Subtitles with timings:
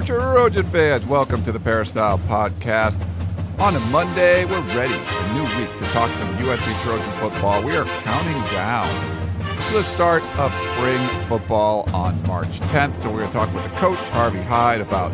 [0.00, 1.06] Trojan fans.
[1.06, 3.00] Welcome to the Peristyle Podcast.
[3.58, 7.62] On a Monday, we're ready for a new week to talk some USC Trojan football.
[7.62, 8.88] We are counting down
[9.40, 12.96] to the start of spring football on March 10th.
[12.96, 15.12] So we're going to talk with the coach, Harvey Hyde, about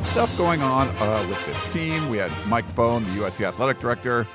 [0.00, 2.08] stuff going on uh, with this team.
[2.08, 4.26] We had Mike Bohn, the USC athletic director,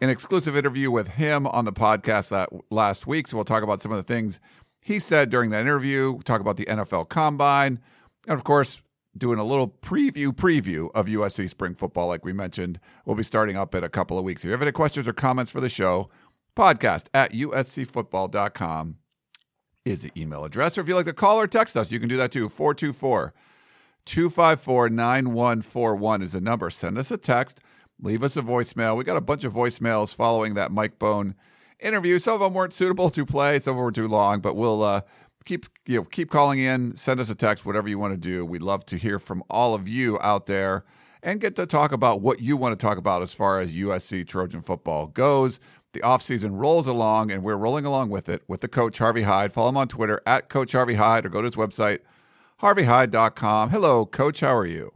[0.00, 3.26] an exclusive interview with him on the podcast that last week.
[3.26, 4.38] So we'll talk about some of the things
[4.80, 7.80] he said during that interview, talk about the NFL Combine,
[8.28, 8.80] and of course,
[9.16, 12.78] doing a little preview preview of USC spring football, like we mentioned.
[13.04, 14.42] We'll be starting up in a couple of weeks.
[14.42, 16.10] If you have any questions or comments for the show,
[16.56, 18.96] podcast at uscfootball.com
[19.84, 20.76] is the email address.
[20.76, 22.48] Or if you'd like to call or text us, you can do that too.
[22.48, 23.34] 424
[24.06, 26.70] 254 9141 is the number.
[26.70, 27.60] Send us a text,
[28.00, 28.96] leave us a voicemail.
[28.96, 31.34] We got a bunch of voicemails following that Mike Bohn
[31.80, 32.18] interview.
[32.18, 34.82] Some of them weren't suitable to play, some of them were too long, but we'll
[34.82, 35.02] uh,
[35.44, 38.44] keep you know keep calling in, send us a text, whatever you want to do.
[38.44, 40.84] We'd love to hear from all of you out there
[41.22, 44.26] and get to talk about what you want to talk about as far as USC
[44.26, 45.60] Trojan football goes.
[45.92, 49.52] The offseason rolls along, and we're rolling along with it with the coach, Harvey Hyde.
[49.52, 51.98] Follow him on Twitter at Coach Harvey Hyde or go to his website,
[52.62, 53.70] harveyhyde.com.
[53.70, 54.40] Hello, Coach.
[54.40, 54.92] How are you?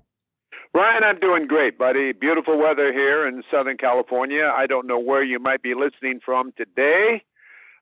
[0.72, 2.12] Ryan, I'm doing great, buddy.
[2.12, 4.52] Beautiful weather here in Southern California.
[4.56, 7.22] I don't know where you might be listening from today,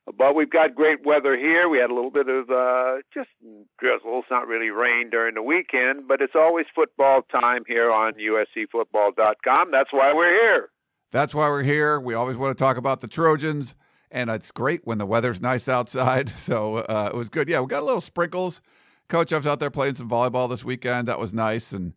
[0.06, 1.69] but we've got great weather here.
[1.69, 3.28] We had a little bit of uh, just
[3.78, 4.19] drizzle.
[4.19, 9.70] It's not really rain during the weekend, but it's always football time here on USCFootball.com.
[9.70, 10.70] That's why we're here.
[11.12, 12.01] That's why we're here.
[12.01, 13.77] We always want to talk about the Trojans,
[14.11, 16.30] and it's great when the weather's nice outside.
[16.36, 17.48] So uh, it was good.
[17.48, 18.61] Yeah, we got a little sprinkles.
[19.08, 21.08] Coach, I was out there playing some volleyball this weekend.
[21.08, 21.92] That was nice and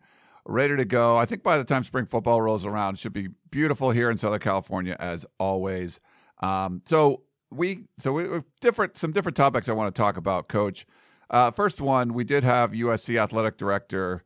[0.46, 1.18] ready to go.
[1.18, 4.18] I think by the time spring football rolls around, it should be beautiful here in
[4.18, 6.00] Southern California as always.
[6.44, 7.24] Um, so
[7.56, 10.86] we so we different some different topics I want to talk about, Coach.
[11.30, 14.24] Uh, first one, we did have USC athletic director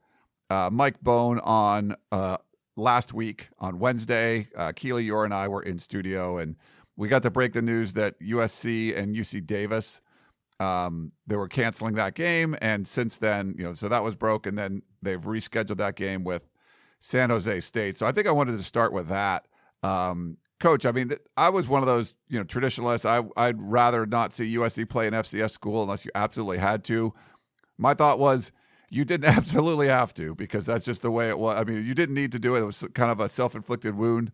[0.50, 2.38] uh, Mike Bohn on uh,
[2.76, 4.48] last week on Wednesday.
[4.56, 6.56] Uh, Keely, Eure and I were in studio, and
[6.98, 10.02] we got to break the news that USC and UC Davis
[10.60, 14.56] um, they were canceling that game, and since then, you know, so that was broken.
[14.56, 16.46] Then they've rescheduled that game with
[17.00, 17.96] San Jose State.
[17.96, 19.48] So I think I wanted to start with that.
[19.84, 23.06] Um, Coach, I mean, I was one of those, you know, traditionalists.
[23.06, 27.14] I, I'd rather not see USC play an FCS school unless you absolutely had to.
[27.78, 28.52] My thought was
[28.90, 31.60] you didn't absolutely have to because that's just the way it was.
[31.60, 32.62] I mean, you didn't need to do it.
[32.62, 34.32] It was kind of a self inflicted wound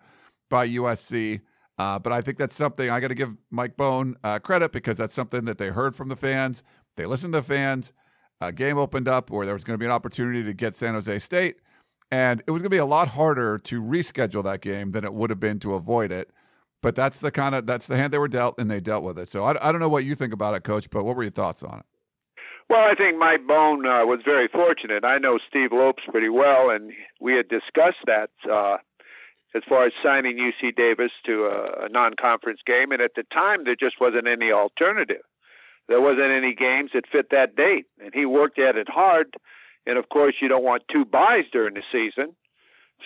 [0.49, 1.41] by USC.
[1.77, 4.97] Uh, but I think that's something I got to give Mike Bohn uh, credit because
[4.97, 6.63] that's something that they heard from the fans.
[6.95, 7.93] They listened to the fans.
[8.41, 10.93] A game opened up where there was going to be an opportunity to get San
[10.93, 11.57] Jose State,
[12.11, 15.13] and it was going to be a lot harder to reschedule that game than it
[15.13, 16.31] would have been to avoid it.
[16.81, 19.17] But that's the kind of that's the hand they were dealt, and they dealt with
[19.17, 19.27] it.
[19.27, 21.31] So I, I don't know what you think about it, Coach, but what were your
[21.31, 21.85] thoughts on it?
[22.69, 25.03] Well, I think Mike Bohn uh, was very fortunate.
[25.05, 28.77] I know Steve Lopes pretty well, and we had discussed that uh,
[29.55, 33.65] as far as signing UC Davis to a, a non-conference game, and at the time
[33.65, 35.21] there just wasn't any alternative.
[35.87, 39.35] There wasn't any games that fit that date, and he worked at it hard.
[39.85, 42.35] And of course, you don't want two buys during the season,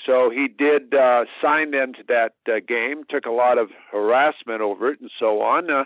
[0.05, 3.03] so he did uh, sign them to that uh, game.
[3.09, 5.69] Took a lot of harassment over it and so on.
[5.69, 5.83] Uh,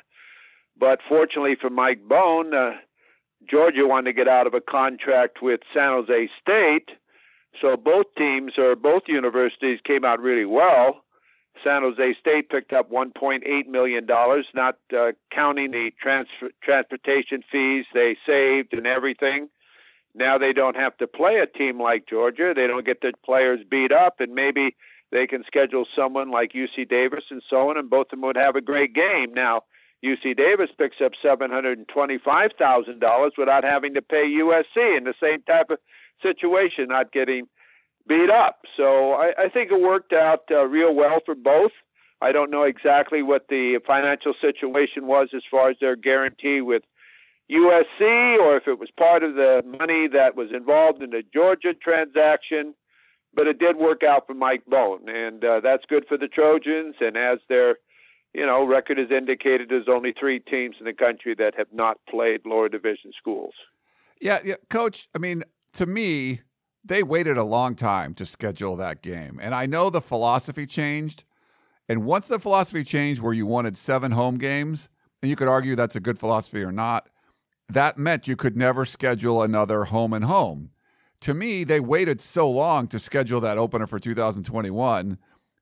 [0.77, 2.71] but fortunately for Mike Bohn, uh,
[3.49, 6.89] Georgia wanted to get out of a contract with San Jose State
[7.61, 11.03] so both teams or both universities came out really well.
[11.63, 17.85] San Jose State picked up 1.8 million dollars, not uh, counting the transfer, transportation fees
[17.93, 19.49] they saved and everything.
[20.15, 22.53] Now they don't have to play a team like Georgia.
[22.55, 24.75] They don't get their players beat up, and maybe
[25.11, 28.37] they can schedule someone like UC Davis and so on, and both of them would
[28.37, 29.33] have a great game.
[29.33, 29.63] Now
[30.03, 34.97] UC Davis picks up seven hundred and twenty-five thousand dollars without having to pay USC
[34.97, 35.79] in the same type of
[36.21, 37.47] situation, not getting
[38.07, 38.61] beat up.
[38.75, 41.71] So I, I think it worked out uh, real well for both.
[42.21, 46.83] I don't know exactly what the financial situation was as far as their guarantee with
[47.51, 51.73] USC or if it was part of the money that was involved in the Georgia
[51.73, 52.73] transaction.
[53.35, 56.95] But it did work out for Mike Bohn, and uh, that's good for the Trojans.
[56.99, 57.77] And as their
[58.33, 61.97] you know, record has indicated there's only three teams in the country that have not
[62.09, 63.53] played lower division schools.
[64.19, 65.07] Yeah, yeah, coach.
[65.15, 65.43] I mean,
[65.73, 66.41] to me,
[66.83, 69.39] they waited a long time to schedule that game.
[69.41, 71.23] And I know the philosophy changed.
[71.87, 74.89] And once the philosophy changed where you wanted seven home games,
[75.21, 77.09] and you could argue that's a good philosophy or not,
[77.69, 80.71] that meant you could never schedule another home and home.
[81.21, 85.17] To me, they waited so long to schedule that opener for 2021.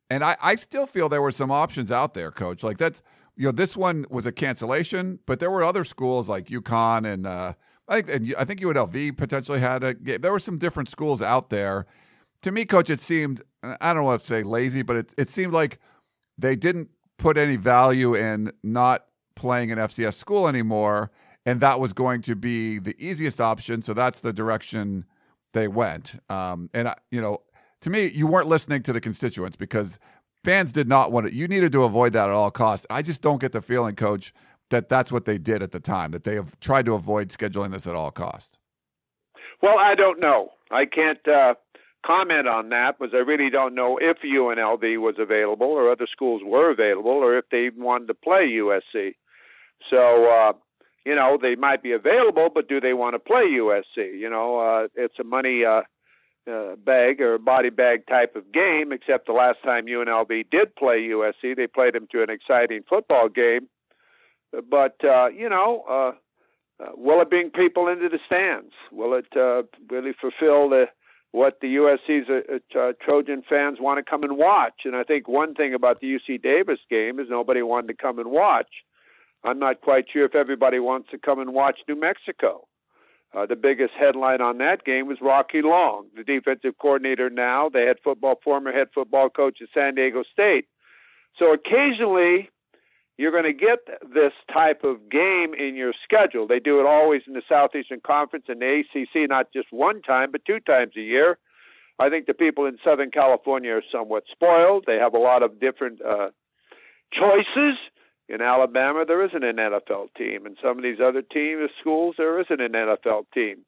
[0.09, 2.63] And I, I still feel there were some options out there, coach.
[2.63, 3.01] Like that's,
[3.38, 7.27] you know, this one was a cancellation, but there were other schools like UConn and
[7.27, 7.53] uh,
[7.88, 10.21] I think and I think UNLV potentially had a game.
[10.21, 11.86] There were some different schools out there.
[12.44, 15.53] To me, coach, it seemed I don't want to say lazy, but it it seemed
[15.53, 15.80] like
[16.38, 19.06] they didn't put any value in not
[19.36, 21.12] playing an FCS school anymore,
[21.45, 23.81] and that was going to be the easiest option.
[23.81, 25.05] So that's the direction
[25.53, 26.19] they went.
[26.29, 27.39] Um, and I, you know,
[27.81, 29.99] to me, you weren't listening to the constituents because
[30.43, 31.33] fans did not want it.
[31.33, 32.85] You needed to avoid that at all costs.
[32.89, 34.33] I just don't get the feeling, coach,
[34.69, 37.71] that that's what they did at the time, that they have tried to avoid scheduling
[37.71, 38.57] this at all costs?
[39.61, 40.49] Well, I don't know.
[40.71, 41.53] I can't uh,
[42.05, 46.41] comment on that because I really don't know if UNLV was available or other schools
[46.43, 49.15] were available or if they wanted to play USC.
[49.89, 50.53] So, uh,
[51.06, 54.19] you know, they might be available, but do they want to play USC?
[54.19, 55.81] You know, uh, it's a money uh,
[56.51, 61.00] uh, bag or body bag type of game, except the last time UNLV did play
[61.09, 63.68] USC, they played them to an exciting football game
[64.69, 68.74] but uh, you know, uh, uh, will it bring people into the stands?
[68.92, 70.86] Will it uh, really fulfill the
[71.31, 74.81] what the USC's uh, uh, Trojan fans want to come and watch?
[74.83, 78.19] And I think one thing about the UC Davis game is nobody wanted to come
[78.19, 78.69] and watch.
[79.43, 82.67] I'm not quite sure if everybody wants to come and watch New Mexico.
[83.33, 87.79] Uh, the biggest headline on that game was Rocky Long, the defensive coordinator now, the
[87.79, 90.65] head football former head football coach at San Diego State.
[91.39, 92.49] So occasionally
[93.17, 93.79] you're going to get
[94.13, 96.47] this type of game in your schedule.
[96.47, 100.31] They do it always in the Southeastern Conference and the ACC, not just one time,
[100.31, 101.38] but two times a year.
[101.99, 104.85] I think the people in Southern California are somewhat spoiled.
[104.88, 106.29] They have a lot of different uh,
[107.13, 107.77] choices.
[108.31, 110.45] In Alabama, there isn't an NFL team.
[110.45, 113.66] In some of these other teams, schools, there isn't an NFL team.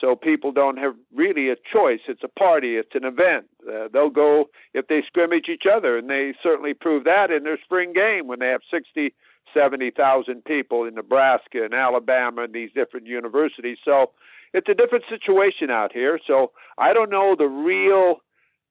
[0.00, 2.00] So people don't have really a choice.
[2.08, 2.76] It's a party.
[2.76, 3.46] It's an event.
[3.62, 7.58] Uh, they'll go if they scrimmage each other, and they certainly prove that in their
[7.62, 9.14] spring game when they have 60,
[9.54, 13.78] 70,000 people in Nebraska and Alabama and these different universities.
[13.84, 14.10] So
[14.52, 16.18] it's a different situation out here.
[16.26, 18.22] So I don't know the real,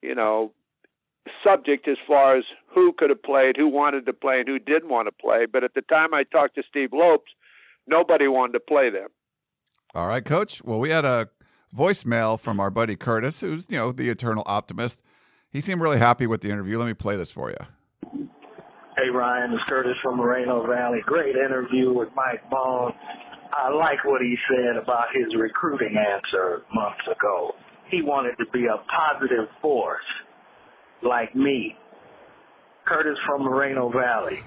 [0.01, 0.51] you know,
[1.44, 2.44] subject as far as
[2.74, 5.45] who could have played, who wanted to play, and who didn't want to play.
[5.51, 7.31] But at the time I talked to Steve Lopes,
[7.88, 9.07] nobody wanted to play them.
[9.95, 10.63] All right, coach.
[10.63, 11.30] Well, we had a
[11.75, 15.04] voicemail from our buddy Curtis, who's, you know, the eternal optimist.
[15.51, 16.77] He seemed really happy with the interview.
[16.77, 17.57] Let me play this for you.
[18.98, 21.00] Hey, Ryan, it's Curtis from Moreno Valley.
[21.06, 22.94] Great interview with Mike Bohn.
[23.51, 27.56] I like what he said about his recruiting answer months ago.
[27.89, 30.04] He wanted to be a positive force
[31.01, 31.75] like me.
[32.85, 34.39] Curtis from Moreno Valley.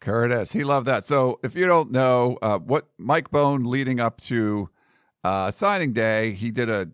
[0.00, 1.04] Curtis, he loved that.
[1.04, 4.70] So, if you don't know uh, what Mike Bohn leading up to
[5.22, 6.88] uh, signing day, he did a,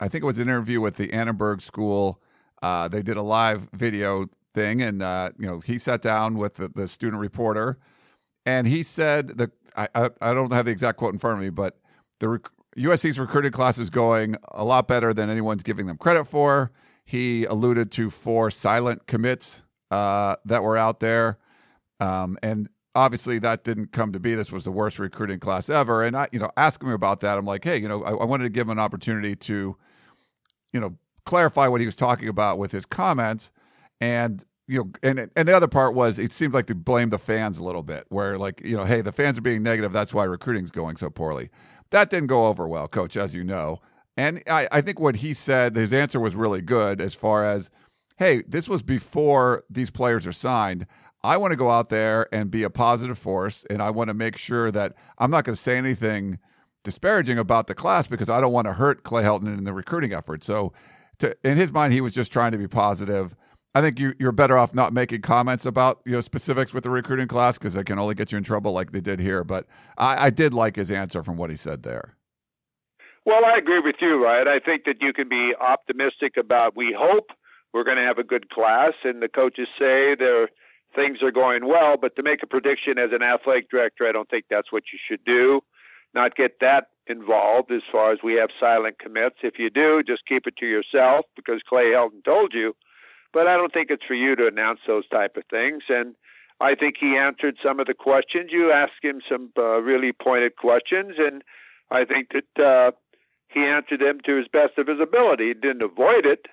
[0.00, 2.20] I think it was an interview with the Annenberg School.
[2.60, 6.54] Uh, they did a live video thing, and uh, you know he sat down with
[6.54, 7.78] the, the student reporter,
[8.44, 11.44] and he said that I, I, I don't have the exact quote in front of
[11.44, 11.78] me, but
[12.18, 16.24] the rec- USC's recruiting class is going a lot better than anyone's giving them credit
[16.24, 16.72] for.
[17.12, 21.36] He alluded to four silent commits uh, that were out there.
[22.00, 24.34] Um, and obviously that didn't come to be.
[24.34, 26.02] This was the worst recruiting class ever.
[26.02, 28.24] And I, you know, asking me about that, I'm like, hey, you know, I, I
[28.24, 29.76] wanted to give him an opportunity to,
[30.72, 33.52] you know, clarify what he was talking about with his comments.
[34.00, 37.18] And you know, and and the other part was it seemed like they blamed the
[37.18, 39.92] fans a little bit, where like you know, hey, the fans are being negative.
[39.92, 41.50] That's why recruiting's going so poorly.
[41.90, 43.80] That didn't go over well, coach, as you know.
[44.16, 47.70] And I, I think what he said, his answer was really good as far as,
[48.18, 50.86] hey, this was before these players are signed.
[51.24, 54.14] I want to go out there and be a positive force, and I want to
[54.14, 56.38] make sure that I'm not going to say anything
[56.84, 60.12] disparaging about the class because I don't want to hurt Clay Helton in the recruiting
[60.12, 60.42] effort.
[60.42, 60.72] So,
[61.20, 63.36] to, in his mind, he was just trying to be positive.
[63.74, 66.90] I think you, you're better off not making comments about you know specifics with the
[66.90, 69.44] recruiting class because it can only get you in trouble like they did here.
[69.44, 69.66] But
[69.96, 72.16] I, I did like his answer from what he said there.
[73.24, 74.48] Well, I agree with you, right?
[74.48, 76.76] I think that you can be optimistic about.
[76.76, 77.30] We hope
[77.72, 80.48] we're going to have a good class, and the coaches say they're
[80.94, 81.96] things are going well.
[82.00, 84.98] But to make a prediction as an athletic director, I don't think that's what you
[85.08, 85.62] should do.
[86.14, 89.36] Not get that involved as far as we have silent commits.
[89.42, 92.74] If you do, just keep it to yourself because Clay Helton told you.
[93.32, 95.84] But I don't think it's for you to announce those type of things.
[95.88, 96.14] And
[96.60, 98.50] I think he answered some of the questions.
[98.52, 101.42] You asked him some uh, really pointed questions, and
[101.90, 102.90] I think that uh,
[103.54, 105.48] he answered them to his best of his ability.
[105.48, 106.46] He didn't avoid it,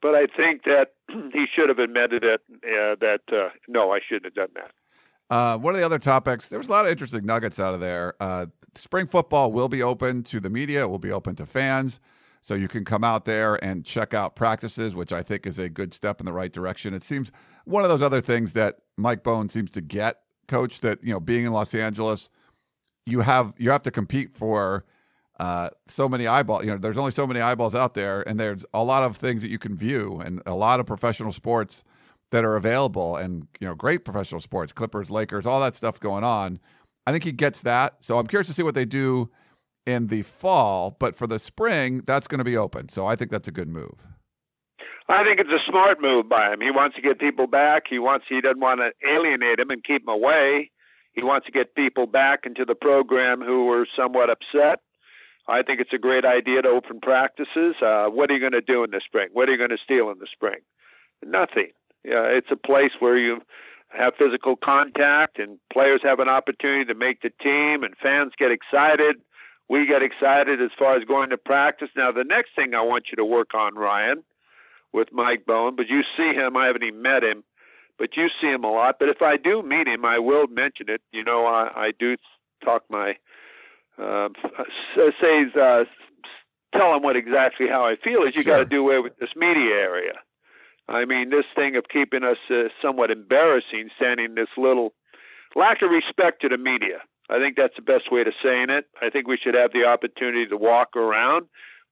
[0.00, 0.92] but I think that
[1.32, 2.40] he should have admitted it.
[2.50, 4.72] Uh, that uh, no, I shouldn't have done that.
[5.30, 7.80] Uh, one of the other topics, there was a lot of interesting nuggets out of
[7.80, 8.14] there.
[8.20, 12.00] Uh, spring football will be open to the media, it will be open to fans.
[12.44, 15.68] So you can come out there and check out practices, which I think is a
[15.68, 16.92] good step in the right direction.
[16.92, 17.30] It seems
[17.64, 21.20] one of those other things that Mike Bohn seems to get, coach, that, you know,
[21.20, 22.28] being in Los Angeles,
[23.06, 24.84] you have you have to compete for
[25.40, 26.64] uh, so many eyeballs.
[26.64, 29.42] You know, there's only so many eyeballs out there, and there's a lot of things
[29.42, 31.82] that you can view, and a lot of professional sports
[32.32, 36.24] that are available and you know great professional sports clippers lakers all that stuff going
[36.24, 36.58] on.
[37.06, 37.96] I think he gets that.
[38.00, 39.30] So i'm curious to see what they do
[39.86, 42.88] in the fall but for the spring that's going to be open.
[42.88, 44.06] So i think that's a good move.
[45.08, 46.60] I think it's a smart move by him.
[46.60, 47.84] He wants to get people back.
[47.88, 50.70] He wants he doesn't want to alienate them and keep them away.
[51.12, 54.80] He wants to get people back into the program who were somewhat upset
[55.48, 58.60] i think it's a great idea to open practices uh, what are you going to
[58.60, 60.60] do in the spring what are you going to steal in the spring
[61.24, 61.70] nothing
[62.04, 63.42] yeah, it's a place where you
[63.88, 68.50] have physical contact and players have an opportunity to make the team and fans get
[68.50, 69.16] excited.
[69.68, 71.90] We get excited as far as going to practice.
[71.96, 74.24] Now, the next thing I want you to work on, Ryan,
[74.92, 77.44] with Mike Bohn, but you see him, I haven't even met him,
[77.98, 78.96] but you see him a lot.
[78.98, 81.00] But if I do meet him, I will mention it.
[81.12, 82.16] You know, I, I do
[82.64, 83.16] talk my,
[83.98, 84.28] uh,
[85.20, 85.84] say, uh,
[86.76, 88.54] tell him what exactly how I feel is you sure.
[88.54, 90.14] got to do away with this media area.
[90.88, 94.92] I mean, this thing of keeping us uh, somewhat embarrassing, sending this little
[95.54, 96.98] lack of respect to the media.
[97.30, 98.86] I think that's the best way to saying it.
[99.00, 101.46] I think we should have the opportunity to walk around.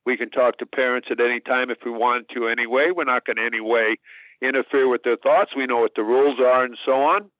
[0.04, 2.90] We can talk to parents at any time if we want to anyway.
[2.95, 3.97] We're not going to any way
[4.42, 5.52] interfere with their thoughts.
[5.57, 7.30] We know what the rules are and so on.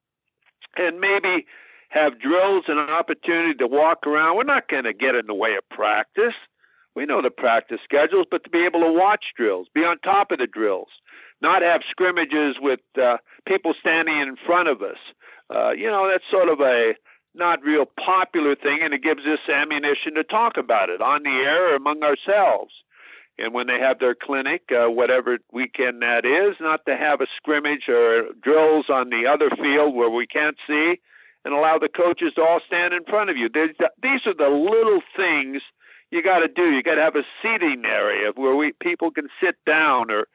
[0.77, 1.45] And maybe
[1.91, 4.37] have drills and an opportunity to walk around.
[4.37, 6.33] We're not going to get in the way of practice.
[6.95, 10.31] We know the practice schedules, but to be able to watch drills, be on top
[10.31, 10.87] of the drills,
[11.41, 14.97] not have scrimmages with uh, people standing in front of us.
[15.53, 16.93] Uh, you know, that's sort of a
[17.33, 21.29] not real popular thing, and it gives us ammunition to talk about it on the
[21.29, 22.71] air or among ourselves.
[23.37, 27.27] And when they have their clinic, uh, whatever weekend that is, not to have a
[27.37, 30.99] scrimmage or drills on the other field where we can't see,
[31.43, 33.49] and allow the coaches to all stand in front of you.
[33.49, 35.61] These are the little things
[36.11, 36.71] you got to do.
[36.71, 40.27] You got to have a seating area where we people can sit down or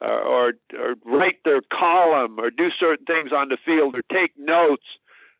[0.00, 4.82] or, or write their column or do certain things on the field or take notes.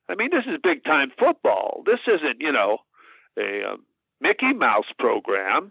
[0.09, 1.83] I mean, this is big time football.
[1.85, 2.79] This isn't, you know,
[3.39, 3.85] a um,
[4.21, 5.71] Mickey Mouse program.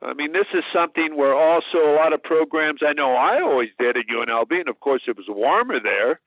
[0.00, 3.68] I mean, this is something where also a lot of programs I know I always
[3.78, 6.20] did at UNLV, and of course it was warmer there.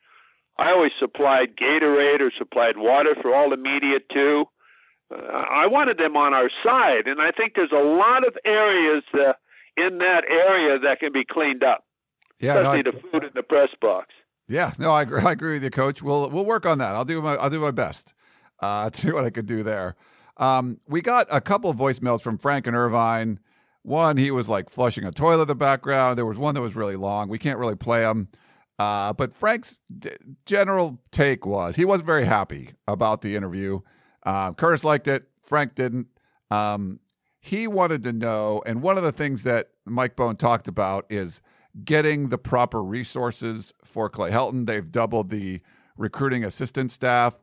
[0.58, 4.46] I always supplied Gatorade or supplied water for all the media too.
[5.14, 9.04] Uh, I wanted them on our side, and I think there's a lot of areas
[9.14, 9.34] uh,
[9.78, 11.84] in that area that can be cleaned up.
[12.40, 14.08] Yeah, especially no, I, the food in the press box.
[14.48, 15.22] Yeah, no, I agree.
[15.22, 16.02] I agree with you, Coach.
[16.02, 16.96] We'll we'll work on that.
[16.96, 18.14] I'll do my I'll do my best
[18.60, 19.96] uh, to see what I could do there.
[20.38, 23.40] Um, we got a couple of voicemails from Frank and Irvine.
[23.84, 26.18] One, he was like flushing a toilet in the background.
[26.18, 27.30] There was one that was really long.
[27.30, 28.30] We can't really play them.
[28.78, 30.10] Uh, but Frank's d-
[30.46, 33.80] general take was he wasn't very happy about the interview.
[34.24, 35.28] Uh, Curtis liked it.
[35.48, 36.08] Frank didn't.
[36.52, 37.00] Um,
[37.40, 41.42] he wanted to know, and one of the things that Mike Bohn talked about is
[41.84, 44.66] getting the proper resources for Clay Helton.
[44.66, 45.62] They've doubled the
[45.98, 47.38] recruiting assistant staff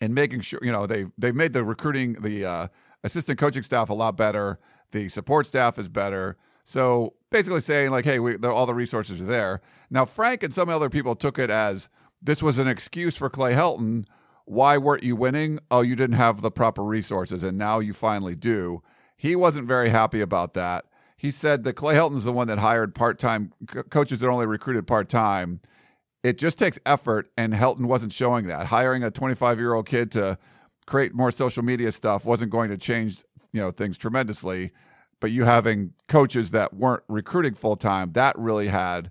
[0.00, 2.66] and making sure, you know, they've, they've made the recruiting, the uh,
[3.04, 4.58] assistant coaching staff a lot better.
[4.90, 6.36] The support staff is better.
[6.64, 9.60] So basically saying, like, hey, we, all the resources are there.
[9.90, 11.88] Now, Frank and some other people took it as
[12.20, 14.06] this was an excuse for Clay Helton.
[14.46, 15.58] Why weren't you winning?
[15.70, 18.82] Oh, you didn't have the proper resources, and now you finally do.
[19.16, 20.84] He wasn't very happy about that
[21.24, 24.44] he said that Clay Helton's the one that hired part time co- coaches that only
[24.44, 25.58] recruited part time.
[26.22, 28.66] It just takes effort, and Helton wasn't showing that.
[28.66, 30.36] Hiring a 25 year old kid to
[30.86, 34.72] create more social media stuff wasn't going to change you know things tremendously.
[35.24, 39.10] But you having coaches that weren't recruiting full time, that really had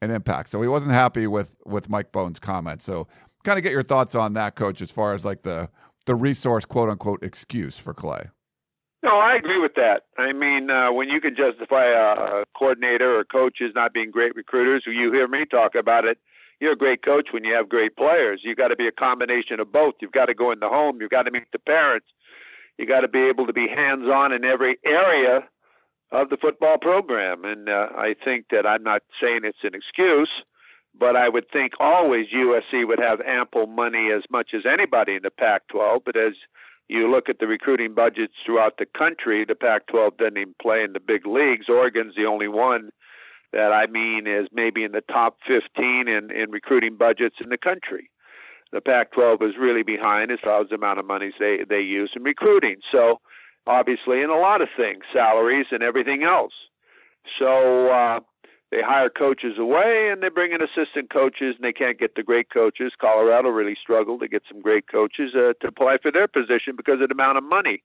[0.00, 0.48] an impact.
[0.48, 2.84] So he wasn't happy with with Mike Bohn's comments.
[2.84, 3.06] So
[3.44, 5.68] kind of get your thoughts on that, coach, as far as like the
[6.06, 8.24] the resource quote unquote excuse for Clay.
[9.04, 10.06] No, I agree with that.
[10.18, 14.82] I mean, uh, when you can justify a, coordinator or coaches not being great recruiters,
[14.84, 16.18] you hear me talk about it.
[16.60, 18.40] You're a great coach when you have great players.
[18.42, 19.94] You've got to be a combination of both.
[20.00, 21.00] You've got to go in the home.
[21.00, 22.08] You've got to meet the parents.
[22.78, 25.46] You've got to be able to be hands on in every area
[26.12, 27.44] of the football program.
[27.44, 30.30] And uh, I think that I'm not saying it's an excuse,
[30.98, 35.22] but I would think always USC would have ample money as much as anybody in
[35.22, 36.02] the Pac 12.
[36.04, 36.34] But as
[36.88, 40.82] you look at the recruiting budgets throughout the country, the Pac 12 doesn't even play
[40.84, 41.66] in the big leagues.
[41.68, 42.90] Oregon's the only one
[43.52, 47.58] that I mean is maybe in the top 15 in, in recruiting budgets in the
[47.58, 48.10] country.
[48.72, 51.80] The Pac 12 is really behind as far as the amount of money they, they
[51.80, 52.76] use in recruiting.
[52.90, 53.20] So,
[53.66, 56.52] obviously, in a lot of things, salaries and everything else.
[57.38, 58.20] So, uh,
[58.72, 62.22] they hire coaches away and they bring in assistant coaches and they can't get the
[62.22, 62.92] great coaches.
[62.98, 67.00] Colorado really struggled to get some great coaches uh, to apply for their position because
[67.02, 67.82] of the amount of money.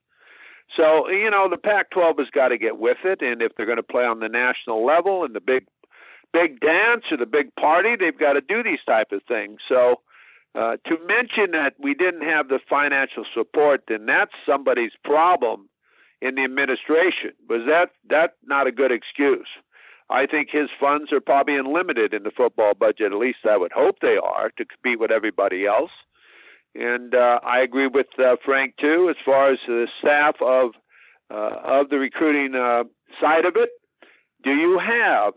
[0.75, 3.21] So, you know, the Pac 12 has got to get with it.
[3.21, 5.67] And if they're going to play on the national level and the big,
[6.31, 9.59] big dance or the big party, they've got to do these type of things.
[9.67, 10.01] So,
[10.57, 15.69] uh, to mention that we didn't have the financial support, then that's somebody's problem
[16.19, 17.31] in the administration.
[17.47, 19.47] Was that that not a good excuse?
[20.09, 23.11] I think his funds are probably unlimited in the football budget.
[23.11, 25.91] At least I would hope they are to compete with everybody else.
[26.73, 30.71] And uh, I agree with uh, Frank too, as far as the staff of
[31.29, 32.83] uh, of the recruiting uh,
[33.21, 33.69] side of it.
[34.43, 35.33] Do you have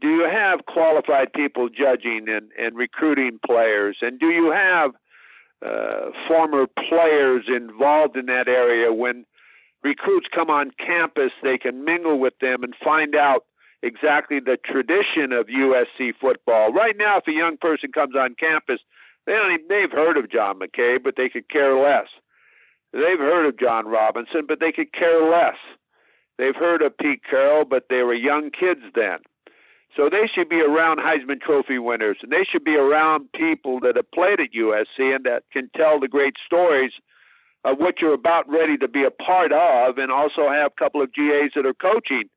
[0.00, 4.92] do you have qualified people judging and, and recruiting players, and do you have
[5.64, 9.24] uh, former players involved in that area when
[9.82, 11.32] recruits come on campus?
[11.42, 13.44] They can mingle with them and find out
[13.82, 16.72] exactly the tradition of USC football.
[16.72, 18.80] Right now, if a young person comes on campus,
[19.26, 22.06] they don't even, they've heard of John McCabe, but they could care less.
[22.92, 25.56] They've heard of John Robinson, but they could care less.
[26.38, 29.18] They've heard of Pete Carroll, but they were young kids then.
[29.98, 33.96] So they should be around Heisman Trophy winners, and they should be around people that
[33.96, 36.92] have played at USC and that can tell the great stories
[37.64, 41.02] of what you're about ready to be a part of, and also have a couple
[41.02, 42.30] of GAs that are coaching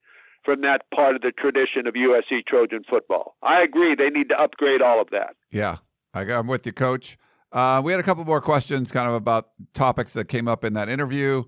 [0.44, 3.36] from that part of the tradition of USC Trojan football.
[3.44, 3.94] I agree.
[3.94, 5.36] They need to upgrade all of that.
[5.52, 5.78] Yeah,
[6.16, 7.16] I'm with you, Coach.
[7.52, 10.74] Uh, we had a couple more questions kind of about topics that came up in
[10.74, 11.44] that interview.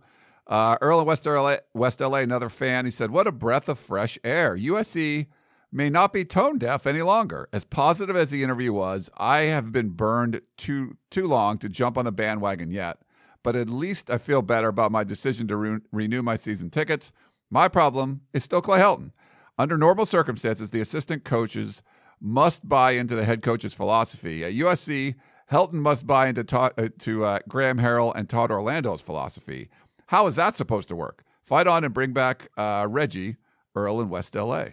[0.46, 3.80] Uh, Earl in West LA, West LA, another fan, he said, What a breath of
[3.80, 4.56] fresh air.
[4.56, 5.26] USC
[5.74, 7.50] may not be tone deaf any longer.
[7.52, 11.98] As positive as the interview was, I have been burned too, too long to jump
[11.98, 13.00] on the bandwagon yet.
[13.44, 17.12] But at least I feel better about my decision to re- renew my season tickets.
[17.50, 19.12] My problem is still Clay Helton.
[19.58, 21.84] Under normal circumstances, the assistant coaches
[22.22, 24.46] must buy into the head coach's philosophy.
[24.46, 25.16] At USC,
[25.52, 29.70] Helton must buy into Todd, uh, to uh, Graham Harrell and Todd Orlando's philosophy.
[30.08, 31.24] How is that supposed to work?
[31.42, 33.36] Fight on and bring back uh, Reggie
[33.76, 34.68] Earl in West LA.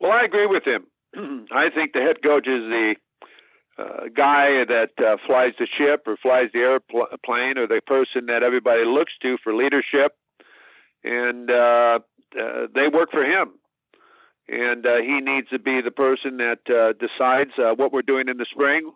[0.00, 0.86] Well, I agree with him.
[1.52, 2.94] I think the head coach is the
[3.78, 8.42] uh, guy that uh, flies the ship or flies the airplane or the person that
[8.42, 10.16] everybody looks to for leadership
[11.04, 12.00] and uh,
[12.38, 13.52] uh, they work for him.
[14.48, 18.28] And uh, he needs to be the person that uh, decides uh, what we're doing
[18.28, 18.92] in the spring,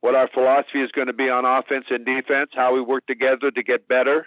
[0.00, 3.50] what our philosophy is going to be on offense and defense, how we work together
[3.50, 4.26] to get better.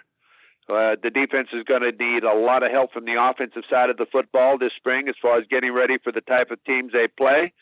[0.68, 3.90] Uh, the defense is going to need a lot of help from the offensive side
[3.90, 6.92] of the football this spring as far as getting ready for the type of teams
[6.92, 7.52] they play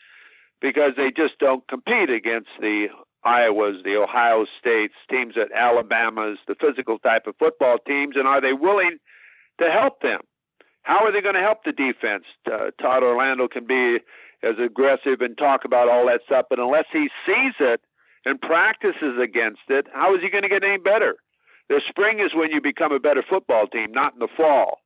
[0.61, 2.87] because they just don't compete against the
[3.25, 8.41] Iowas, the Ohio States, teams at Alabama's, the physical type of football teams, and are
[8.41, 8.97] they willing–
[9.59, 10.21] to help them.
[10.83, 12.25] How are they going to help the defense?
[12.45, 13.99] Uh, Todd Orlando can be
[14.43, 17.81] as aggressive and talk about all that stuff, but unless he sees it
[18.25, 21.15] and practices against it, how is he going to get any better?
[21.69, 24.79] The spring is when you become a better football team, not in the fall.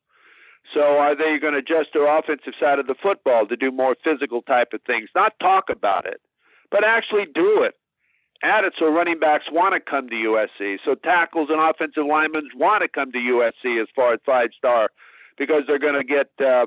[0.74, 3.96] So are they going to adjust their offensive side of the football to do more
[4.04, 5.10] physical type of things?
[5.16, 6.22] Not talk about it,
[6.70, 7.76] but actually do it
[8.44, 10.78] at it so running backs want to come to USC.
[10.86, 14.90] So tackles and offensive linemen want to come to USC as far as five star
[15.38, 16.66] because they're going to get uh,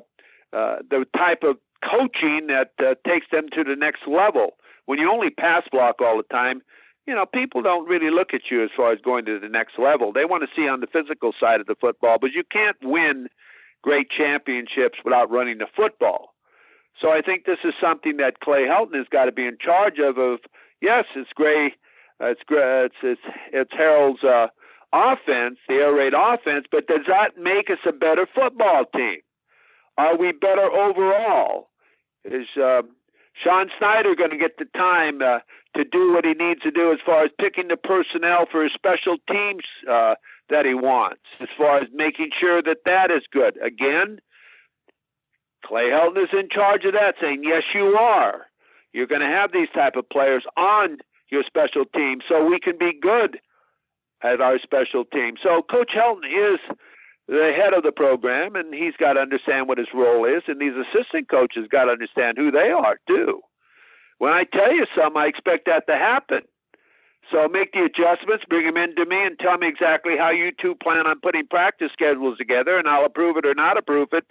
[0.53, 4.57] uh, the type of coaching that uh, takes them to the next level.
[4.87, 6.63] When you only pass block all the time,
[7.07, 9.79] you know, people don't really look at you as far as going to the next
[9.79, 10.13] level.
[10.13, 13.29] They want to see on the physical side of the football, but you can't win
[13.83, 16.35] great championships without running the football.
[17.01, 19.99] So I think this is something that Clay Helton has got to be in charge
[19.99, 20.41] of of
[20.83, 21.73] yes, it's great,
[22.21, 23.21] uh, it's it's it's
[23.53, 24.49] it's Harrell's uh,
[24.93, 29.19] offense, the air raid offense, but does that make us a better football team?
[29.97, 31.69] Are we better overall?
[32.25, 32.83] Is uh,
[33.43, 35.39] Sean Snyder going to get the time uh,
[35.77, 38.73] to do what he needs to do as far as picking the personnel for his
[38.73, 40.15] special teams uh,
[40.49, 43.57] that he wants, as far as making sure that that is good?
[43.63, 44.19] Again,
[45.65, 48.47] Clay Helton is in charge of that, saying, "Yes, you are."
[48.93, 50.99] You're going to have these type of players on
[51.31, 53.39] your special team so we can be good
[54.23, 55.35] at our special team.
[55.43, 56.59] So Coach Helton is
[57.29, 60.61] the head of the program, and he's got to understand what his role is, and
[60.61, 63.41] these assistant coaches got to understand who they are too.
[64.21, 66.43] When I tell you something, I expect that to happen.
[67.33, 70.53] So make the adjustments, bring them in to me, and tell me exactly how you
[70.53, 74.27] two plan on putting practice schedules together, and I'll approve it or not approve it.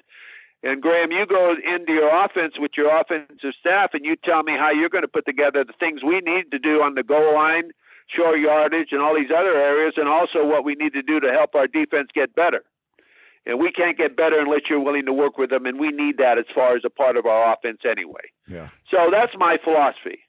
[0.62, 4.54] And Graham, you go into your offense with your offensive staff, and you tell me
[4.54, 7.34] how you're going to put together the things we need to do on the goal
[7.34, 7.71] line,
[8.15, 11.32] short yardage, and all these other areas, and also what we need to do to
[11.32, 12.62] help our defense get better.
[13.45, 16.17] And we can't get better unless you're willing to work with them, and we need
[16.17, 18.21] that as far as a part of our offense anyway.
[18.47, 18.69] Yeah.
[18.91, 20.19] So that's my philosophy.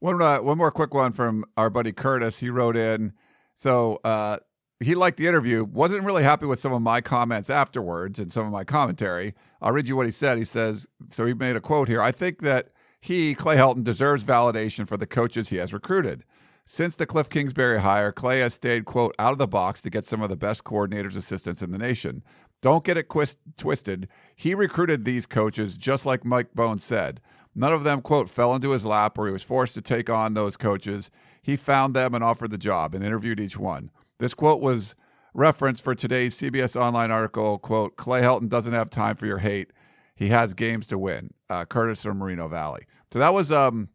[0.00, 2.38] One uh, one more quick one from our buddy Curtis.
[2.38, 3.12] He wrote in.
[3.54, 4.38] So uh,
[4.80, 5.64] he liked the interview.
[5.64, 9.34] wasn't really happy with some of my comments afterwards and some of my commentary.
[9.60, 10.38] I'll read you what he said.
[10.38, 12.00] He says, so he made a quote here.
[12.00, 12.68] I think that
[13.00, 16.24] he, Clay Helton, deserves validation for the coaches he has recruited.
[16.64, 20.04] Since the Cliff Kingsbury hire, Clay has stayed, quote, out of the box to get
[20.04, 22.22] some of the best coordinators' assistants in the nation.
[22.60, 24.08] Don't get it quist- twisted.
[24.34, 27.20] He recruited these coaches just like Mike Bohn said.
[27.54, 30.34] None of them, quote, fell into his lap or he was forced to take on
[30.34, 31.10] those coaches.
[31.42, 33.90] He found them and offered the job and interviewed each one.
[34.18, 34.94] This quote was
[35.34, 37.58] referenced for today's CBS Online article.
[37.58, 39.72] Quote: Clay Helton doesn't have time for your hate.
[40.14, 41.30] He has games to win.
[41.48, 42.82] Uh, Curtis from Moreno Valley.
[43.12, 43.88] So that was um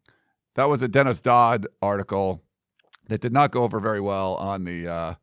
[0.56, 2.44] that was a Dennis Dodd article
[3.08, 5.14] that did not go over very well on the uh,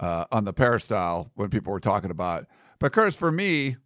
[0.00, 2.46] uh, on the peristyle when people were talking about.
[2.80, 3.76] But Curtis, for me,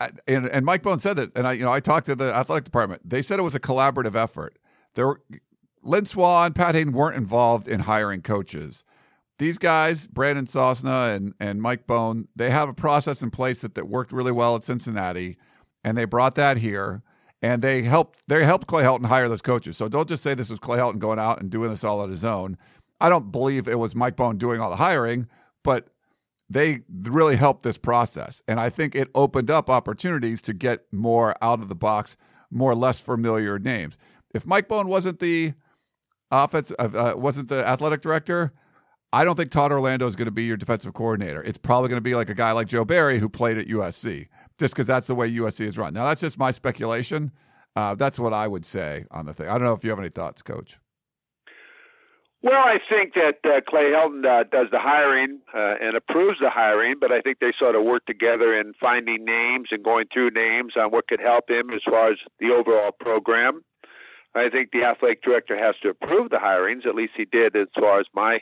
[0.00, 2.34] I, and, and Mike Bohn said that, and I you know I talked to the
[2.34, 3.08] athletic department.
[3.08, 4.58] They said it was a collaborative effort.
[4.94, 5.20] There, were,
[5.82, 8.84] Lynn Swann, Pat Haden weren't involved in hiring coaches
[9.40, 13.74] these guys, Brandon Sosna and, and Mike Bohn, they have a process in place that,
[13.74, 15.38] that worked really well at Cincinnati,
[15.82, 17.02] and they brought that here,
[17.40, 19.78] and they helped they helped Clay Helton hire those coaches.
[19.78, 22.10] So don't just say this was Clay Helton going out and doing this all on
[22.10, 22.58] his own.
[23.00, 25.26] I don't believe it was Mike Bohn doing all the hiring,
[25.64, 25.88] but
[26.50, 31.34] they really helped this process, and I think it opened up opportunities to get more
[31.40, 32.16] out of the box,
[32.50, 33.96] more less familiar names.
[34.34, 35.54] If Mike Bohn wasn't the
[36.30, 38.52] offense, uh, wasn't the athletic director
[39.12, 41.42] I don't think Todd Orlando is going to be your defensive coordinator.
[41.42, 44.28] It's probably going to be like a guy like Joe Barry who played at USC,
[44.58, 45.94] just because that's the way USC is run.
[45.94, 47.32] Now, that's just my speculation.
[47.74, 49.48] Uh, that's what I would say on the thing.
[49.48, 50.78] I don't know if you have any thoughts, Coach.
[52.42, 56.48] Well, I think that uh, Clay Helton uh, does the hiring uh, and approves the
[56.48, 60.30] hiring, but I think they sort of work together in finding names and going through
[60.30, 63.62] names on what could help him as far as the overall program.
[64.34, 66.86] I think the athletic director has to approve the hirings.
[66.86, 68.38] At least he did, as far as my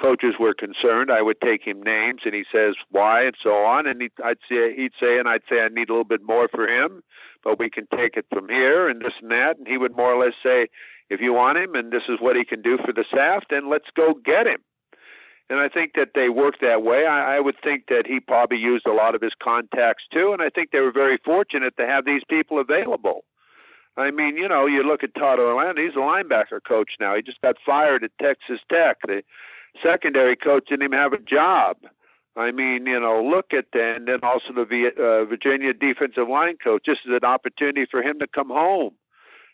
[0.00, 3.86] coaches were concerned, I would take him names, and he says why and so on,
[3.86, 6.48] and he'd, I'd say he'd say, and I'd say I need a little bit more
[6.48, 7.02] for him,
[7.44, 10.14] but we can take it from here and this and that, and he would more
[10.14, 10.68] or less say,
[11.12, 13.68] if you want him and this is what he can do for the staff, then
[13.68, 14.60] let's go get him.
[15.50, 17.04] And I think that they work that way.
[17.04, 20.40] I, I would think that he probably used a lot of his contacts too, and
[20.40, 23.24] I think they were very fortunate to have these people available.
[23.98, 27.14] I mean, you know, you look at Todd Orlando, he's a linebacker coach now.
[27.14, 28.96] He just got fired at Texas Tech.
[29.06, 29.22] They
[29.82, 31.76] secondary coach didn't even have a job.
[32.34, 36.56] I mean, you know, look at that, and then also the uh, Virginia defensive line
[36.64, 36.84] coach.
[36.86, 38.92] This is an opportunity for him to come home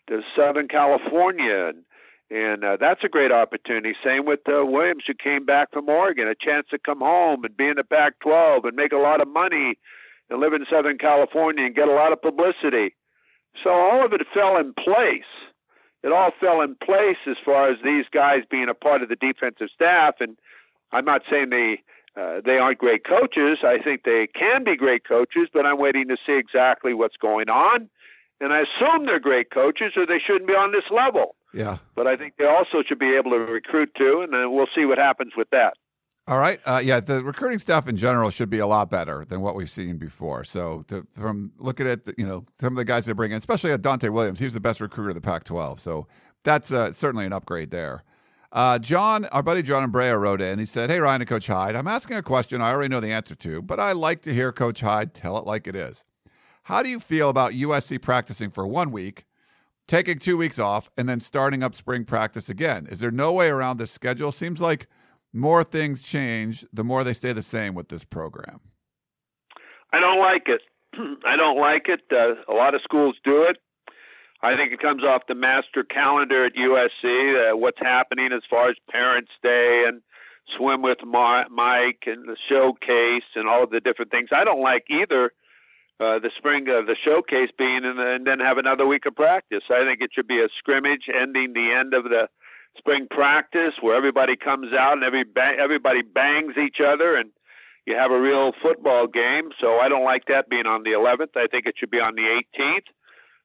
[0.09, 1.83] to Southern California, and
[2.31, 3.95] and uh, that's a great opportunity.
[4.03, 7.57] Same with uh, Williams, who came back from Oregon, a chance to come home and
[7.57, 9.79] be in the Pac-12 and make a lot of money
[10.29, 12.93] and live in Southern California and get a lot of publicity.
[13.63, 15.25] So all of it fell in place
[16.03, 19.15] it all fell in place as far as these guys being a part of the
[19.15, 20.15] defensive staff.
[20.19, 20.37] And
[20.91, 21.81] I'm not saying they
[22.19, 23.59] uh, they aren't great coaches.
[23.63, 27.49] I think they can be great coaches, but I'm waiting to see exactly what's going
[27.49, 27.89] on.
[28.41, 31.35] And I assume they're great coaches, or they shouldn't be on this level.
[31.53, 31.77] Yeah.
[31.95, 34.85] But I think they also should be able to recruit too, and then we'll see
[34.85, 35.73] what happens with that.
[36.29, 36.59] All right.
[36.63, 39.69] Uh, yeah, the recruiting staff in general should be a lot better than what we've
[39.69, 40.43] seen before.
[40.43, 43.37] So, to, from looking at the, you know some of the guys they bring in,
[43.37, 45.79] especially at Donte Williams, he was the best recruiter of the Pac-12.
[45.79, 46.05] So
[46.43, 48.03] that's uh, certainly an upgrade there.
[48.51, 50.59] Uh, John, our buddy John Ambrea wrote in.
[50.59, 53.11] He said, "Hey Ryan and Coach Hyde, I'm asking a question I already know the
[53.11, 56.05] answer to, but I like to hear Coach Hyde tell it like it is.
[56.69, 59.25] How do you feel about USC practicing for one week,
[59.87, 62.87] taking two weeks off, and then starting up spring practice again?
[62.89, 64.31] Is there no way around this schedule?
[64.31, 64.87] Seems like."
[65.33, 68.59] more things change, the more they stay the same with this program.
[69.91, 70.61] I don't like it.
[71.25, 72.01] I don't like it.
[72.11, 73.57] Uh, a lot of schools do it.
[74.41, 77.51] I think it comes off the master calendar at USC.
[77.51, 80.01] Uh, what's happening as far as Parents' Day and
[80.57, 84.29] Swim with Mike and the showcase and all of the different things.
[84.31, 85.33] I don't like either.
[85.99, 89.63] Uh, the spring uh, the showcase being and, and then have another week of practice.
[89.69, 92.29] I think it should be a scrimmage ending the end of the
[92.77, 97.31] spring practice where everybody comes out and every ba- everybody bangs each other and
[97.85, 99.49] you have a real football game.
[99.59, 101.35] So I don't like that being on the 11th.
[101.35, 102.87] I think it should be on the 18th.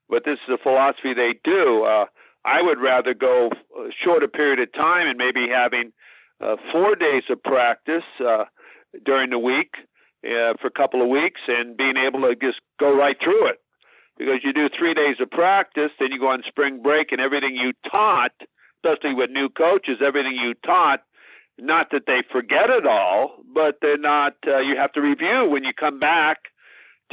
[0.09, 1.85] But this is a philosophy they do.
[1.85, 2.05] Uh,
[2.45, 5.93] I would rather go a shorter period of time and maybe having
[6.40, 8.45] uh, four days of practice uh,
[9.05, 9.75] during the week
[10.25, 13.61] uh, for a couple of weeks and being able to just go right through it.
[14.17, 17.57] Because you do three days of practice, then you go on spring break, and everything
[17.57, 18.33] you taught,
[18.79, 21.03] especially with new coaches, everything you taught,
[21.59, 24.35] not that they forget it all, but they're not.
[24.47, 26.39] Uh, you have to review when you come back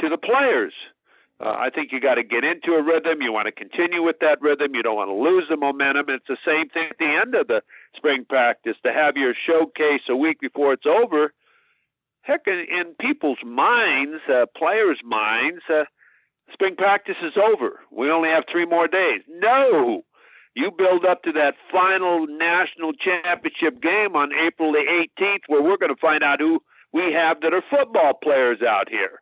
[0.00, 0.72] to the players.
[1.40, 3.20] Uh, I think you got to get into a rhythm.
[3.20, 4.74] You want to continue with that rhythm.
[4.74, 6.06] You don't want to lose the momentum.
[6.08, 7.62] It's the same thing at the end of the
[7.96, 11.32] spring practice to have your showcase a week before it's over.
[12.22, 15.84] Heck, in, in people's minds, uh, players' minds, uh,
[16.52, 17.80] spring practice is over.
[17.90, 19.22] We only have three more days.
[19.28, 20.02] No,
[20.54, 25.78] you build up to that final national championship game on April the 18th, where we're
[25.78, 26.60] going to find out who
[26.92, 29.20] we have that are football players out here.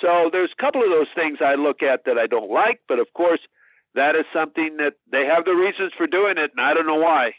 [0.00, 2.98] So there's a couple of those things I look at that I don't like, but
[2.98, 3.40] of course,
[3.94, 7.00] that is something that they have the reasons for doing it, and I don't know
[7.00, 7.32] why.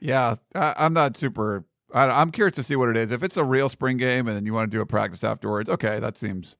[0.00, 1.64] Yeah, I, am not super.
[1.94, 3.12] I, am curious to see what it is.
[3.12, 5.70] If it's a real spring game and then you want to do a practice afterwards,
[5.70, 6.56] okay, that seems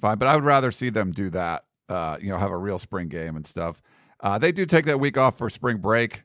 [0.00, 0.18] fine.
[0.18, 1.64] But I would rather see them do that.
[1.88, 3.82] Uh, you know, have a real spring game and stuff.
[4.20, 6.22] Uh, they do take that week off for spring break.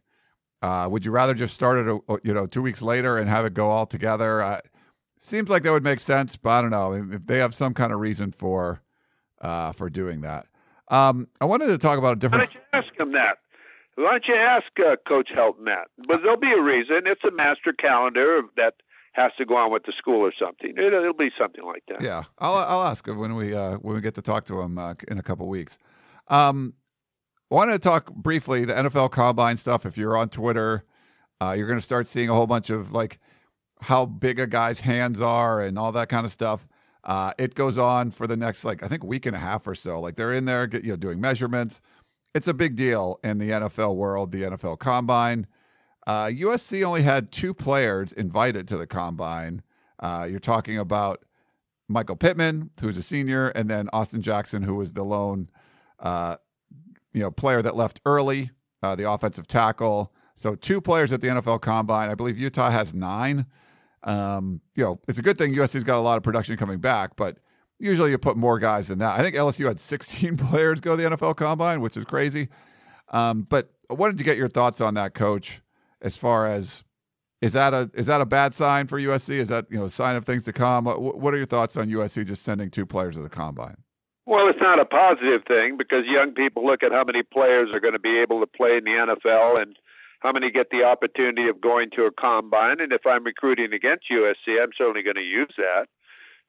[0.61, 3.43] Uh, would you rather just start it, uh, you know, two weeks later and have
[3.43, 4.61] it go all together?
[5.19, 7.91] Seems like that would make sense, but I don't know if they have some kind
[7.91, 8.81] of reason for
[9.41, 10.45] uh, for doing that.
[10.89, 12.45] Um, I wanted to talk about a different.
[12.45, 13.37] Why don't you ask him that?
[13.97, 15.87] Why don't you ask uh, Coach Helton that?
[16.07, 17.01] But there'll be a reason.
[17.05, 18.75] It's a master calendar that
[19.13, 20.75] has to go on with the school or something.
[20.77, 22.03] It'll, it'll be something like that.
[22.03, 24.93] Yeah, I'll I'll ask when we uh, when we get to talk to him uh,
[25.07, 25.79] in a couple weeks.
[26.27, 26.75] Um,
[27.49, 29.83] wanted to talk briefly the NFL Combine stuff.
[29.83, 30.85] If you're on Twitter,
[31.41, 33.17] uh, you're going to start seeing a whole bunch of like
[33.81, 36.67] how big a guy's hands are and all that kind of stuff.
[37.03, 39.73] Uh, it goes on for the next like I think week and a half or
[39.73, 39.99] so.
[39.99, 41.81] Like they're in there, you know, doing measurements.
[42.33, 45.47] It's a big deal in the NFL world, the NFL Combine.
[46.05, 49.61] Uh, USC only had two players invited to the Combine.
[49.99, 51.23] Uh, you're talking about
[51.89, 55.49] Michael Pittman, who's a senior, and then Austin Jackson, who was the lone,
[55.99, 56.37] uh,
[57.13, 58.51] you know, player that left early,
[58.83, 60.13] uh, the offensive tackle.
[60.35, 62.09] So two players at the NFL Combine.
[62.09, 63.45] I believe Utah has nine.
[64.03, 67.15] Um, you know, it's a good thing USC's got a lot of production coming back,
[67.15, 67.37] but
[67.79, 69.19] usually you put more guys than that.
[69.19, 72.49] I think LSU had 16 players go to the NFL Combine, which is crazy.
[73.09, 75.61] Um, but I wanted to get your thoughts on that, Coach.
[75.99, 76.83] As far as
[77.41, 79.35] is that a is that a bad sign for USC?
[79.35, 80.85] Is that you know a sign of things to come?
[80.85, 83.77] What, what are your thoughts on USC just sending two players to the combine?
[84.27, 87.79] Well, it's not a positive thing because young people look at how many players are
[87.79, 89.75] going to be able to play in the NFL and
[90.19, 92.81] how many get the opportunity of going to a combine.
[92.81, 95.87] And if I'm recruiting against USC, I'm certainly going to use that.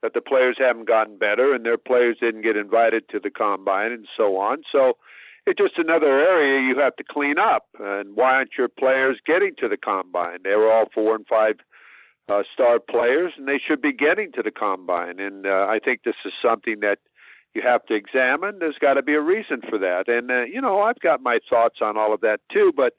[0.03, 3.91] That the players haven't gotten better and their players didn't get invited to the combine
[3.91, 4.63] and so on.
[4.71, 4.97] So
[5.45, 7.67] it's just another area you have to clean up.
[7.81, 10.39] And why aren't your players getting to the combine?
[10.45, 11.57] They were all four and five
[12.29, 15.19] uh, star players, and they should be getting to the combine.
[15.19, 16.99] And uh, I think this is something that
[17.55, 18.59] you have to examine.
[18.59, 20.05] There's got to be a reason for that.
[20.07, 22.93] And, uh, you know, I've got my thoughts on all of that too, but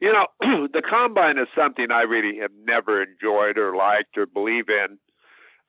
[0.00, 0.26] you know,
[0.72, 4.98] the combine is something I really have never enjoyed or liked or believe in.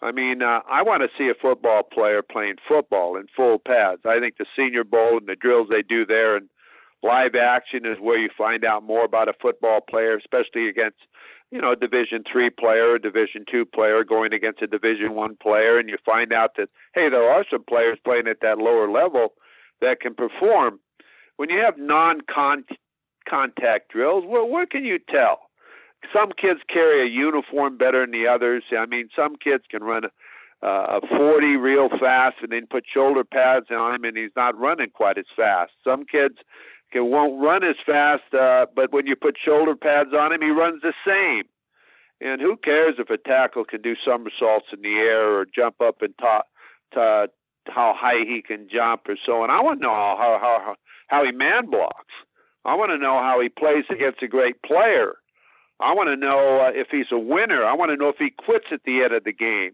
[0.01, 4.01] I mean, uh, I want to see a football player playing football in full pads.
[4.05, 6.49] I think the Senior Bowl and the drills they do there and
[7.01, 10.97] live action is where you find out more about a football player, especially against
[11.51, 15.38] you know a Division three player, a Division two player going against a Division one
[15.41, 18.91] player, and you find out that hey, there are some players playing at that lower
[18.91, 19.34] level
[19.81, 20.79] that can perform.
[21.38, 24.23] When you have non-contact drills.
[24.25, 25.44] Well, where can you tell?
[26.13, 28.63] Some kids carry a uniform better than the others.
[28.77, 30.03] I mean, some kids can run
[30.61, 34.57] a, a 40 real fast and then put shoulder pads on him, and he's not
[34.57, 35.71] running quite as fast.
[35.83, 36.35] Some kids
[36.91, 40.49] can, won't run as fast, uh, but when you put shoulder pads on him, he
[40.49, 41.43] runs the same.
[42.21, 46.01] And who cares if a tackle can do somersaults in the air or jump up
[46.01, 46.47] and top,
[46.93, 47.27] to,
[47.67, 49.49] how high he can jump or so on.
[49.49, 50.75] I want to know how how
[51.07, 52.13] how he man blocks.
[52.63, 55.15] I want to know how he plays against a great player.
[55.79, 57.63] I want to know uh, if he's a winner.
[57.63, 59.71] I want to know if he quits at the end of the game.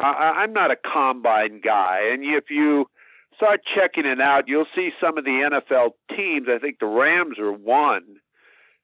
[0.00, 2.86] I, I'm not a combine guy, and if you
[3.36, 6.46] start checking it out, you'll see some of the NFL teams.
[6.48, 8.04] I think the Rams are one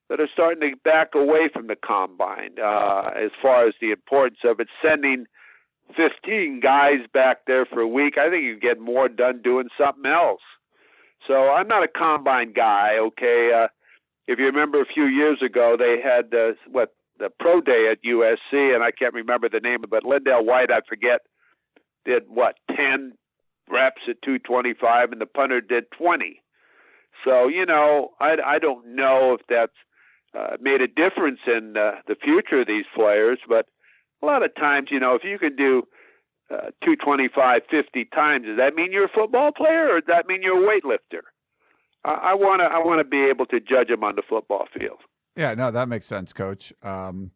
[0.08, 4.40] that are starting to back away from the combine uh, as far as the importance
[4.44, 4.68] of it.
[4.82, 5.26] Sending
[5.96, 10.10] 15 guys back there for a week, I think you get more done doing something
[10.10, 10.42] else.
[11.26, 12.96] So I'm not a combine guy.
[12.98, 13.68] Okay, uh,
[14.30, 18.02] if you remember a few years ago, they had uh, what the pro day at
[18.04, 21.22] USC, and I can't remember the name, but LenDale White, I forget,
[22.04, 23.14] did what ten
[23.68, 26.42] reps at 225, and the punter did 20.
[27.24, 29.72] So you know, I I don't know if that's
[30.38, 33.66] uh, made a difference in uh, the future of these players, but
[34.22, 35.88] a lot of times, you know, if you can do
[36.52, 40.40] uh, 225 50 times, does that mean you're a football player, or does that mean
[40.40, 41.22] you're a weightlifter?
[42.04, 45.00] I want to I want to be able to judge them on the football field.
[45.36, 46.72] Yeah, no, that makes sense, Coach.
[46.82, 47.30] Um,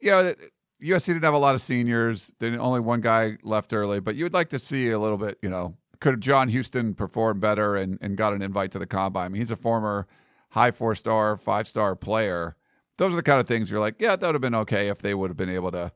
[0.00, 0.34] you know,
[0.82, 2.34] USC didn't have a lot of seniors.
[2.38, 5.38] They only one guy left early, but you would like to see a little bit.
[5.42, 9.26] You know, could John Houston perform better and, and got an invite to the combine?
[9.26, 10.06] I mean, he's a former
[10.50, 12.56] high four star, five star player.
[12.96, 15.02] Those are the kind of things you're like, yeah, that would have been okay if
[15.02, 15.92] they would have been able to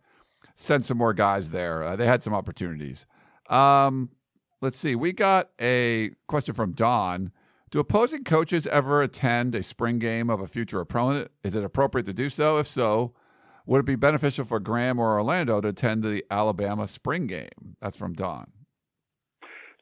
[0.54, 1.82] send some more guys there.
[1.82, 3.06] Uh, they had some opportunities.
[3.48, 4.10] Um,
[4.60, 4.96] let's see.
[4.96, 7.32] We got a question from Don.
[7.70, 11.30] Do opposing coaches ever attend a spring game of a future opponent?
[11.44, 12.56] Is it appropriate to do so?
[12.58, 13.12] If so,
[13.66, 17.76] would it be beneficial for Graham or Orlando to attend the Alabama spring game?
[17.82, 18.50] That's from Don.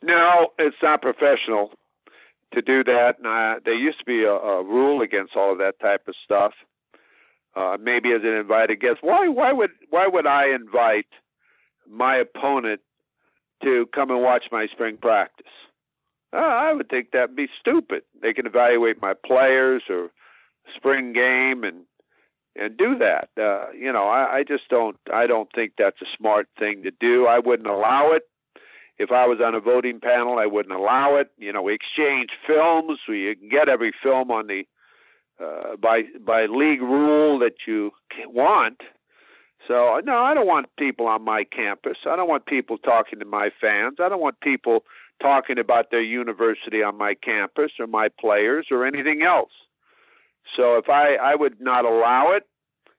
[0.03, 1.71] No, it's not professional
[2.55, 3.19] to do that.
[3.19, 6.15] And I, there used to be a, a rule against all of that type of
[6.25, 6.55] stuff.
[7.55, 8.99] Uh, maybe as an invited guest.
[9.01, 9.29] Why?
[9.29, 9.71] Why would?
[9.89, 11.07] Why would I invite
[11.89, 12.83] my opponent
[13.63, 15.47] to come and watch my spring practice?
[16.33, 18.03] Uh, I would think that'd be stupid.
[18.21, 20.11] They can evaluate my players or
[20.77, 21.85] spring game and
[22.59, 23.29] and do that.
[23.39, 24.97] Uh, you know, I, I just don't.
[25.13, 27.27] I don't think that's a smart thing to do.
[27.27, 28.23] I wouldn't allow it.
[28.99, 31.31] If I was on a voting panel, I wouldn't allow it.
[31.37, 32.99] You know, we exchange films.
[33.07, 34.65] We can get every film on the
[35.43, 37.93] uh, by by league rule that you
[38.27, 38.81] want.
[39.69, 41.99] So no, I don't want people on my campus.
[42.09, 43.97] I don't want people talking to my fans.
[44.01, 44.85] I don't want people
[45.21, 49.53] talking about their university on my campus or my players or anything else.
[50.57, 52.45] So if I I would not allow it,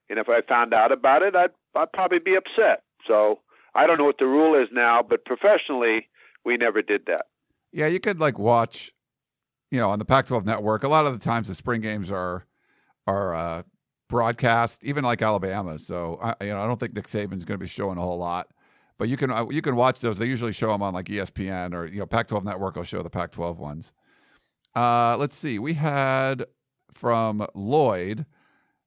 [0.09, 2.83] and if I found out about it, I'd I'd probably be upset.
[3.07, 3.39] So
[3.75, 6.09] I don't know what the rule is now, but professionally,
[6.43, 7.27] we never did that.
[7.71, 8.91] Yeah, you could like watch,
[9.71, 10.83] you know, on the Pac-12 network.
[10.83, 12.45] A lot of the times, the spring games are
[13.05, 13.63] are uh,
[14.09, 15.79] broadcast, even like Alabama.
[15.79, 18.17] So I, you know, I don't think Nick Saban's going to be showing a whole
[18.17, 18.47] lot.
[18.97, 20.17] But you can uh, you can watch those.
[20.17, 23.09] They usually show them on like ESPN or you know Pac-12 network will show the
[23.09, 23.93] Pac-12 ones.
[24.75, 25.59] Uh, let's see.
[25.59, 26.45] We had
[26.91, 28.25] from Lloyd.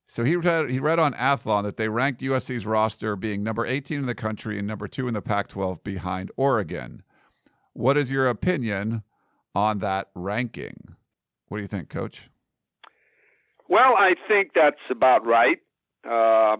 [0.07, 4.01] So he read, he read on Athlon that they ranked USC's roster being number 18
[4.01, 7.05] in the country and number two in the Pac 12 behind Oregon.
[7.75, 9.05] What is your opinion
[9.55, 10.97] on that ranking?
[11.47, 12.29] What do you think, Coach?
[13.69, 15.59] Well, I think that's about right.
[16.05, 16.57] Uh,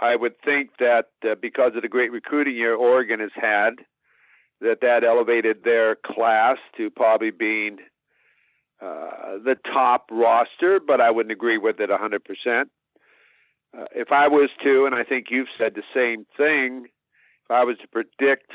[0.00, 3.74] I would think that uh, because of the great recruiting year Oregon has had,
[4.60, 7.78] that that elevated their class to probably being
[8.80, 12.64] uh, the top roster, but I wouldn't agree with it 100%.
[13.76, 16.86] Uh, if I was to, and I think you've said the same thing,
[17.44, 18.52] if I was to predict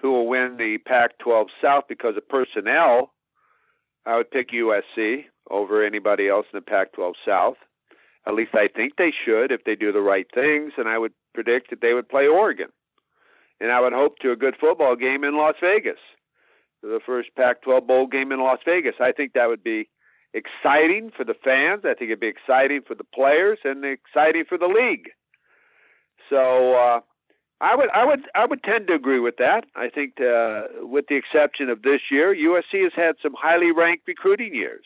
[0.00, 3.12] who will win the Pac 12 South because of personnel,
[4.06, 7.56] I would pick USC over anybody else in the Pac 12 South.
[8.28, 11.12] At least I think they should if they do the right things, and I would
[11.34, 12.68] predict that they would play Oregon.
[13.60, 15.98] And I would hope to a good football game in Las Vegas
[16.82, 18.94] the first Pac 12 bowl game in Las Vegas.
[19.00, 19.88] I think that would be
[20.34, 21.82] exciting for the fans.
[21.84, 25.10] I think it'd be exciting for the players and exciting for the league.
[26.30, 27.00] So uh,
[27.60, 29.64] I would I would I would tend to agree with that.
[29.74, 34.06] I think uh, with the exception of this year, USC has had some highly ranked
[34.06, 34.84] recruiting years.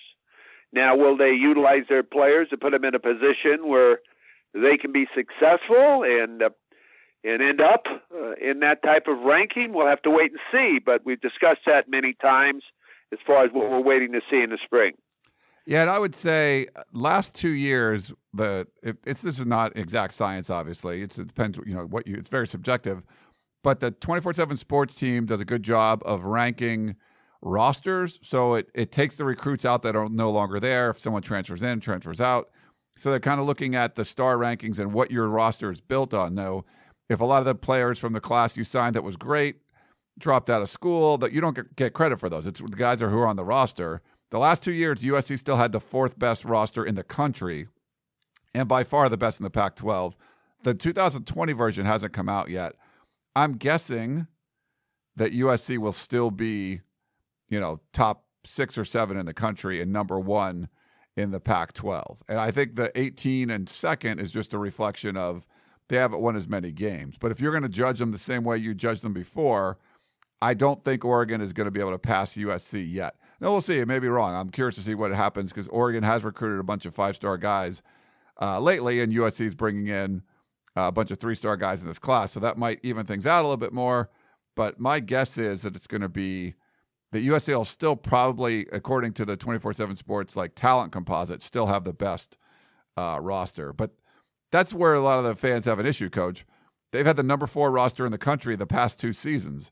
[0.73, 3.99] Now, will they utilize their players to put them in a position where
[4.55, 6.51] they can be successful and uh,
[7.25, 10.81] and end up uh, in that type of ranking, we'll have to wait and see.
[10.85, 12.65] But we've discussed that many times
[13.13, 14.95] as far as what we're waiting to see in the spring.
[15.65, 19.77] Yeah, and I would say uh, last two years, the it, it's this is not
[19.77, 20.51] exact science.
[20.51, 21.61] Obviously, it's, it depends.
[21.65, 22.17] You know what you.
[22.17, 23.07] It's very subjective,
[23.63, 26.97] but the twenty four seven sports team does a good job of ranking
[27.43, 28.19] rosters.
[28.23, 30.91] So it it takes the recruits out that are no longer there.
[30.91, 32.51] If someone transfers in, transfers out.
[32.97, 36.15] So they're kind of looking at the star rankings and what your roster is built
[36.15, 36.35] on.
[36.35, 36.65] Though
[37.09, 39.57] if a lot of the players from the class you signed that was great
[40.19, 42.47] dropped out of school, that you don't get credit for those.
[42.47, 44.03] It's the guys are who are on the roster.
[44.31, 47.69] The last two years, USC still had the fourth best roster in the country,
[48.55, 50.17] and by far the best in the Pac-12.
[50.65, 52.77] The 2020 version hasn't come out yet.
[53.35, 54.27] I'm guessing
[55.17, 56.81] that USC will still be,
[57.53, 60.69] you know, top six or seven in the country and number one
[61.19, 62.23] in the Pac 12.
[62.27, 65.47] And I think the 18 and second is just a reflection of
[65.89, 67.17] they haven't won as many games.
[67.21, 69.79] But if you're going to judge them the same way you judged them before,
[70.41, 73.17] I don't think Oregon is going to be able to pass USC yet.
[73.39, 73.79] Now we'll see.
[73.79, 74.35] It may be wrong.
[74.35, 77.37] I'm curious to see what happens because Oregon has recruited a bunch of five star
[77.37, 77.83] guys
[78.41, 80.23] uh, lately, and USC is bringing in
[80.75, 82.33] a bunch of three star guys in this class.
[82.33, 84.09] So that might even things out a little bit more.
[84.57, 86.55] But my guess is that it's going to be
[87.21, 91.85] USC will still probably, according to the 24 7 sports like talent composite, still have
[91.85, 92.39] the best
[92.97, 93.73] uh, roster.
[93.73, 93.93] But
[94.51, 96.45] that's where a lot of the fans have an issue, coach.
[96.93, 99.71] They've had the number four roster in the country the past two seasons.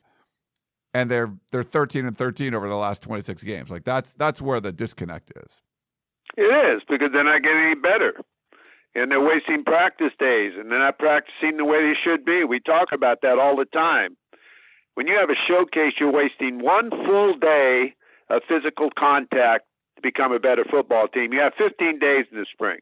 [0.93, 3.71] And they're they're 13 and 13 over the last 26 games.
[3.71, 5.63] Like that's that's where the disconnect is.
[6.37, 8.15] It is because they're not getting any better
[8.95, 12.45] and they're wasting practice days and they're not practicing the way they should be.
[12.45, 14.17] We talk about that all the time.
[15.01, 17.95] When you have a showcase, you're wasting one full day
[18.29, 19.65] of physical contact
[19.97, 21.33] to become a better football team.
[21.33, 22.81] You have 15 days in the spring.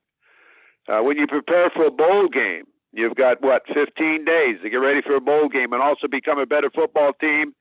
[0.89, 4.79] Uh, when you prepare for a bowl game, you've got what 15 days to get
[4.79, 7.55] ready for a bowl game and also become a better football team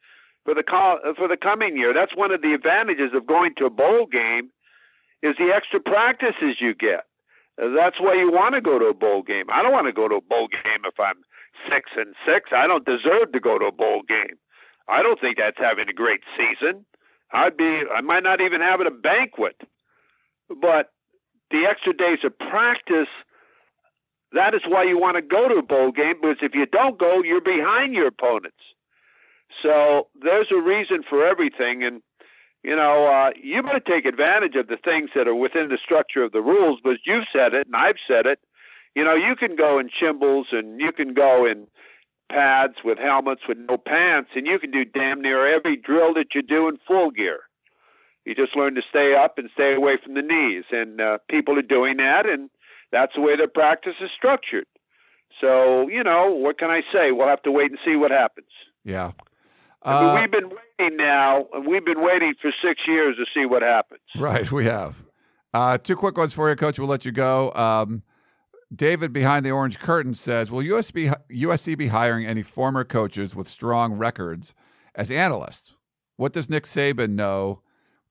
[0.43, 1.93] for the co- for the coming year.
[1.93, 4.49] That's one of the advantages of going to a bowl game
[5.21, 7.05] is the extra practices you get.
[7.59, 9.51] That's why you want to go to a bowl game.
[9.53, 11.21] I don't want to go to a bowl game if I'm
[11.69, 12.49] six and six.
[12.57, 14.33] I don't deserve to go to a bowl game.
[14.89, 16.85] I don't think that's having a great season.
[17.31, 19.61] I'd be I might not even have it a banquet.
[20.49, 20.91] But
[21.51, 23.09] the extra days of practice
[24.33, 26.99] that is why you want to go to a bowl game because if you don't
[26.99, 28.57] go, you're behind your opponents.
[29.63, 32.01] So there's a reason for everything and
[32.63, 36.23] you know, uh, you better take advantage of the things that are within the structure
[36.23, 36.79] of the rules.
[36.83, 38.39] But you've said it, and I've said it.
[38.95, 41.67] You know, you can go in chimbles and you can go in
[42.29, 46.35] pads with helmets with no pants, and you can do damn near every drill that
[46.35, 47.41] you do in full gear.
[48.25, 51.57] You just learn to stay up and stay away from the knees, and uh, people
[51.57, 52.49] are doing that, and
[52.91, 54.65] that's the way their practice is structured.
[55.39, 57.11] So, you know, what can I say?
[57.11, 58.47] We'll have to wait and see what happens.
[58.83, 59.11] Yeah.
[59.83, 63.25] I mean, uh, we've been waiting now, and we've been waiting for six years to
[63.33, 64.01] see what happens.
[64.17, 65.05] Right, we have.
[65.53, 66.79] Uh, two quick ones for you, Coach.
[66.79, 67.53] We'll let you go.
[67.53, 68.03] Um,
[68.73, 73.47] David behind the orange curtain says, "Will USC, USC be hiring any former coaches with
[73.47, 74.53] strong records
[74.95, 75.73] as analysts?
[76.17, 77.61] What does Nick Saban know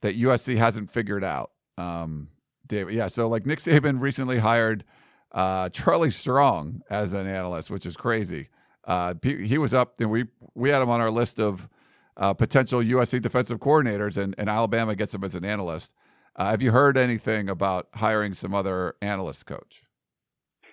[0.01, 2.31] that USC hasn't figured out?" Um,
[2.67, 3.09] David, yeah.
[3.09, 4.85] So like Nick Saban recently hired
[5.33, 8.49] uh, Charlie Strong as an analyst, which is crazy.
[8.85, 11.69] Uh, he was up, and we we had him on our list of
[12.17, 15.93] uh, potential USC defensive coordinators, and, and Alabama gets him as an analyst.
[16.35, 19.83] Uh, have you heard anything about hiring some other analyst coach?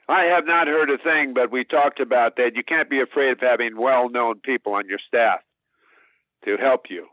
[0.09, 2.55] I have not heard a thing, but we talked about that.
[2.55, 5.39] You can't be afraid of having well-known people on your staff
[6.43, 7.07] to help you.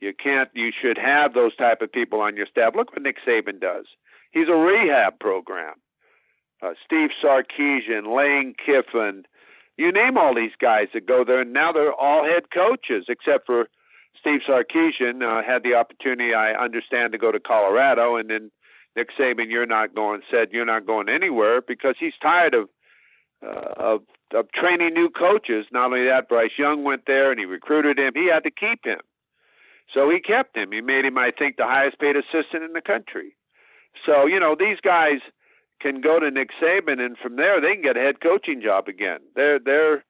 [0.00, 0.48] You can't.
[0.54, 2.74] You should have those type of people on your staff.
[2.76, 3.86] Look what Nick Saban does.
[4.30, 5.74] He's a rehab program.
[6.62, 9.24] Uh, Steve Sarkisian, Lane Kiffin,
[9.76, 13.46] you name all these guys that go there, and now they're all head coaches, except
[13.46, 13.68] for
[14.18, 18.50] Steve Sarkisian uh, had the opportunity, I understand, to go to Colorado, and then
[18.96, 22.68] Nick Saban, you're not going, said you're not going anywhere because he's tired of
[23.44, 24.00] uh, of
[24.34, 25.66] of training new coaches.
[25.72, 28.12] Not only that, Bryce Young went there and he recruited him.
[28.14, 29.00] He had to keep him,
[29.94, 30.72] so he kept him.
[30.72, 33.36] He made him, I think, the highest paid assistant in the country.
[34.04, 35.20] So you know these guys
[35.80, 38.88] can go to Nick Saban, and from there they can get a head coaching job
[38.88, 39.20] again.
[39.34, 40.04] They're they're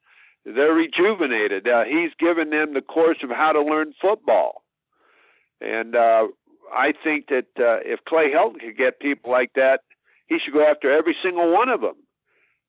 [0.45, 1.69] they're rejuvenated.
[1.69, 4.63] Uh, he's given them the course of how to learn football,
[5.61, 6.29] and uh,
[6.73, 9.81] I think that uh, if Clay Helton could get people like that,
[10.27, 11.97] he should go after every single one of them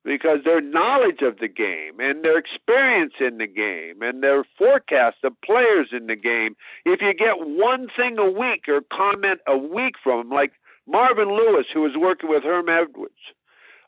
[0.06, 5.18] because their knowledge of the game and their experience in the game and their forecast
[5.24, 6.56] of players in the game.
[6.86, 10.54] If you get one thing a week or comment a week from them, like
[10.88, 13.14] Marvin Lewis, who was working with Herm Edwards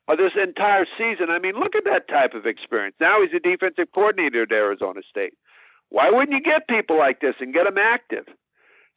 [0.07, 1.29] uh, this entire season.
[1.29, 2.95] I mean, look at that type of experience.
[2.99, 5.33] Now he's a defensive coordinator at Arizona State.
[5.89, 8.25] Why wouldn't you get people like this and get them active?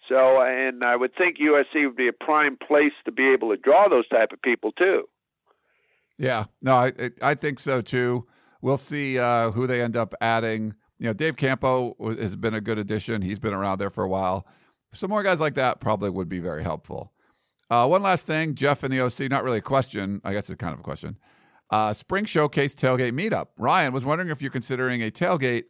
[0.08, 3.56] So, and I would think USC would be a prime place to be able to
[3.56, 5.08] draw those type of people too.
[6.18, 6.92] Yeah, no, I
[7.22, 8.26] I think so too.
[8.60, 10.74] We'll see uh, who they end up adding.
[10.98, 13.20] You know, Dave Campo has been a good addition.
[13.22, 14.46] He's been around there for a while.
[14.92, 17.12] Some more guys like that probably would be very helpful.
[17.68, 20.20] Uh, one last thing, Jeff and the OC, not really a question.
[20.24, 21.18] I guess it's kind of a question.
[21.70, 23.48] Uh, spring Showcase tailgate meetup.
[23.58, 25.64] Ryan was wondering if you're considering a tailgate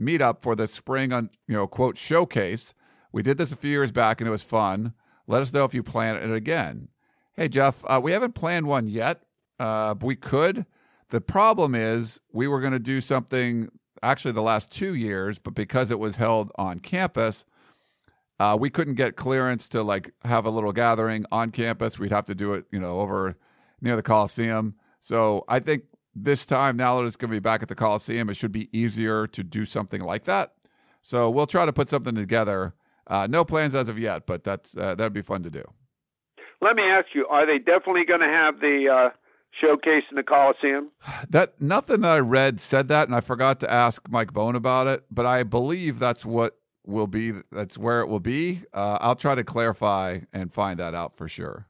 [0.00, 2.72] meetup for the spring on you know quote showcase.
[3.12, 4.94] We did this a few years back and it was fun.
[5.26, 6.88] Let us know if you plan it again.
[7.34, 9.22] Hey Jeff, uh, we haven't planned one yet,
[9.60, 10.66] uh, but we could.
[11.10, 13.68] The problem is we were going to do something
[14.02, 17.44] actually the last two years, but because it was held on campus,
[18.40, 21.98] uh, we couldn't get clearance to like have a little gathering on campus.
[21.98, 23.36] We'd have to do it, you know, over
[23.80, 24.74] near the Coliseum.
[25.00, 25.84] So I think
[26.14, 28.68] this time, now that it's going to be back at the Coliseum, it should be
[28.76, 30.54] easier to do something like that.
[31.02, 32.74] So we'll try to put something together.
[33.06, 35.64] Uh, no plans as of yet, but that's uh, that'd be fun to do.
[36.60, 39.10] Let me ask you: Are they definitely going to have the uh,
[39.60, 40.90] showcase in the Coliseum?
[41.28, 44.86] That nothing that I read said that, and I forgot to ask Mike Bohn about
[44.86, 45.04] it.
[45.10, 48.62] But I believe that's what will be that's where it will be.
[48.72, 51.68] Uh, I'll try to clarify and find that out for sure.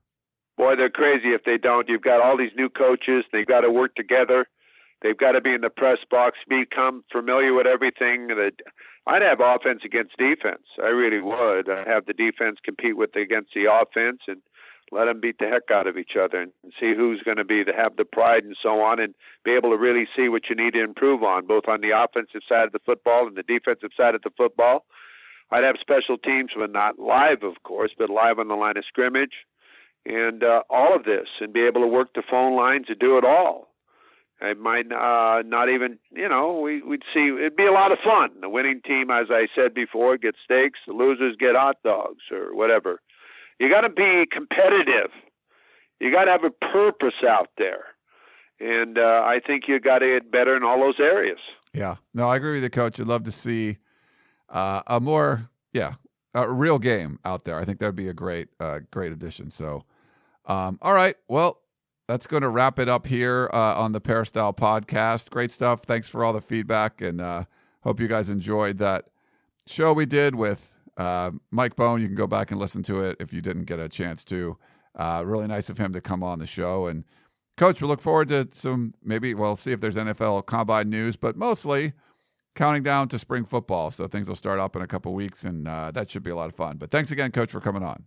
[0.57, 1.89] Boy, they're crazy if they don't.
[1.89, 3.25] You've got all these new coaches.
[3.33, 4.47] They've got to work together.
[5.03, 8.29] They've got to be in the press box, become familiar with everything.
[8.29, 8.53] That
[9.07, 10.63] I'd have offense against defense.
[10.83, 11.69] I really would.
[11.69, 14.41] I'd have the defense compete with against the offense and
[14.93, 17.65] let them beat the heck out of each other and, see who's going to be
[17.65, 20.55] to have the pride and so on and be able to really see what you
[20.55, 23.91] need to improve on, both on the offensive side of the football and the defensive
[23.97, 24.85] side of the football.
[25.51, 28.85] I'd have special teams, but not live, of course, but live on the line of
[28.87, 29.45] scrimmage
[30.07, 33.19] and uh, all of this and be able to work the phone lines and do
[33.19, 33.72] it all.
[34.45, 37.99] It might uh, not even, you know, we, we'd see, it'd be a lot of
[38.05, 38.31] fun.
[38.41, 42.53] The winning team, as I said before, gets steaks, the losers get hot dogs or
[42.53, 43.01] whatever.
[43.61, 45.13] You got to be competitive.
[46.01, 47.85] You got to have a purpose out there.
[48.59, 51.39] And uh, I think you got to get better in all those areas.
[51.73, 51.97] Yeah.
[52.13, 52.99] No, I agree with you, coach.
[52.99, 53.79] I'd love to see
[54.49, 55.93] uh, a more, yeah,
[56.35, 57.59] a real game out there.
[57.59, 59.53] I think that'd be a great, uh, great addition.
[59.53, 59.85] So,
[60.47, 61.15] um, all right.
[61.29, 61.62] Well,
[62.13, 65.31] that's going to wrap it up here uh, on the Peristyle podcast.
[65.31, 65.85] Great stuff.
[65.85, 67.45] Thanks for all the feedback, and uh,
[67.85, 69.07] hope you guys enjoyed that
[69.67, 72.03] show we did with uh, Mike Bohn.
[72.03, 74.59] You can go back and listen to it if you didn't get a chance to.
[74.95, 76.87] Uh, really nice of him to come on the show.
[76.87, 77.05] And
[77.57, 81.35] coach, we look forward to some maybe we'll see if there's NFL combine news, but
[81.35, 81.95] mostly
[82.55, 83.91] counting down to spring football.
[83.91, 86.37] So things will start up in a couple weeks, and uh, that should be a
[86.37, 86.77] lot of fun.
[86.77, 88.05] But thanks again, coach, for coming on.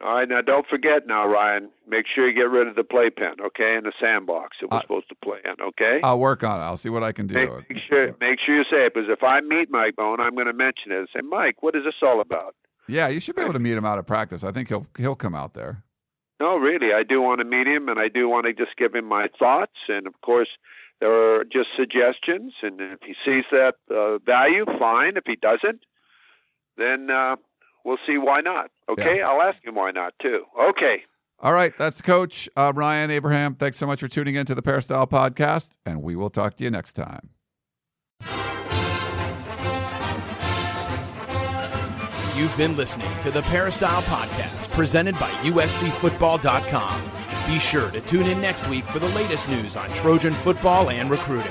[0.00, 1.70] All right, now don't forget now, Ryan.
[1.88, 4.80] Make sure you get rid of the playpen, okay, and the sandbox that we're Uh,
[4.82, 6.00] supposed to play in, okay?
[6.04, 6.62] I'll work on it.
[6.62, 7.34] I'll see what I can do.
[7.34, 10.34] make, make sure, make sure you say it because if I meet Mike Bohn, I'm
[10.34, 10.98] going to mention it.
[10.98, 12.54] and Say, Mike, what is this all about?
[12.86, 14.44] Yeah, you should be able to meet him out of practice.
[14.44, 15.82] I think he'll he'll come out there.
[16.40, 18.94] No, really, I do want to meet him, and I do want to just give
[18.94, 19.74] him my thoughts.
[19.88, 20.48] And of course,
[21.00, 22.54] there are just suggestions.
[22.62, 25.16] And if he sees that uh, value, fine.
[25.16, 25.82] If he doesn't,
[26.76, 27.36] then uh,
[27.88, 28.70] we'll see why not.
[28.88, 30.44] Okay, I'll ask him why not too.
[30.60, 31.02] Okay.
[31.40, 33.54] All right, that's Coach uh, Ryan Abraham.
[33.54, 36.64] Thanks so much for tuning in to the Peristyle Podcast, and we will talk to
[36.64, 37.30] you next time.
[42.36, 47.02] You've been listening to the Peristyle Podcast presented by USCFootball.com.
[47.46, 51.10] Be sure to tune in next week for the latest news on Trojan football and
[51.10, 51.50] recruiting.